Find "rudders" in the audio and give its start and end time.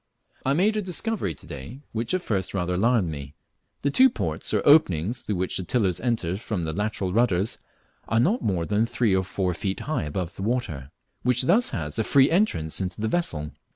7.13-7.59